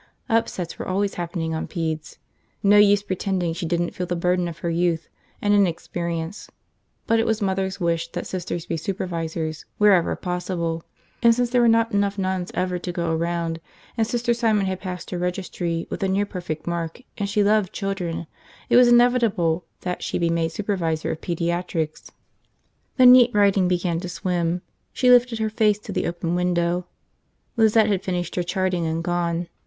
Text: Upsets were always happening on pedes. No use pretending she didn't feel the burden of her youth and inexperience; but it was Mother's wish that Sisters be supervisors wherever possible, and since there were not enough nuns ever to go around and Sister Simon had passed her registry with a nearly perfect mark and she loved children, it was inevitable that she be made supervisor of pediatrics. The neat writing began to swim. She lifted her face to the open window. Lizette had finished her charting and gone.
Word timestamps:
Upsets 0.29 0.79
were 0.79 0.87
always 0.87 1.13
happening 1.13 1.53
on 1.53 1.67
pedes. 1.67 2.17
No 2.63 2.77
use 2.77 3.03
pretending 3.03 3.53
she 3.53 3.67
didn't 3.67 3.91
feel 3.91 4.07
the 4.07 4.15
burden 4.15 4.47
of 4.47 4.57
her 4.65 4.69
youth 4.71 5.07
and 5.43 5.53
inexperience; 5.53 6.49
but 7.05 7.19
it 7.19 7.25
was 7.27 7.39
Mother's 7.39 7.79
wish 7.79 8.11
that 8.13 8.25
Sisters 8.25 8.65
be 8.65 8.77
supervisors 8.77 9.65
wherever 9.77 10.15
possible, 10.15 10.81
and 11.21 11.35
since 11.35 11.51
there 11.51 11.61
were 11.61 11.67
not 11.67 11.91
enough 11.91 12.17
nuns 12.17 12.49
ever 12.55 12.79
to 12.79 12.91
go 12.91 13.13
around 13.15 13.61
and 13.95 14.07
Sister 14.07 14.33
Simon 14.33 14.65
had 14.65 14.79
passed 14.81 15.11
her 15.11 15.19
registry 15.19 15.85
with 15.91 16.01
a 16.01 16.07
nearly 16.07 16.25
perfect 16.25 16.65
mark 16.65 17.03
and 17.19 17.29
she 17.29 17.43
loved 17.43 17.71
children, 17.71 18.25
it 18.69 18.77
was 18.77 18.87
inevitable 18.87 19.65
that 19.81 20.01
she 20.01 20.17
be 20.17 20.31
made 20.31 20.51
supervisor 20.51 21.11
of 21.11 21.21
pediatrics. 21.21 22.09
The 22.97 23.05
neat 23.05 23.29
writing 23.35 23.67
began 23.67 23.99
to 23.99 24.09
swim. 24.09 24.63
She 24.93 25.11
lifted 25.11 25.37
her 25.37 25.51
face 25.51 25.77
to 25.77 25.91
the 25.91 26.07
open 26.07 26.33
window. 26.33 26.87
Lizette 27.55 27.85
had 27.85 28.01
finished 28.03 28.33
her 28.35 28.41
charting 28.41 28.87
and 28.87 29.03
gone. 29.03 29.47